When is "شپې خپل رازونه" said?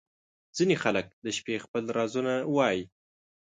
1.37-2.33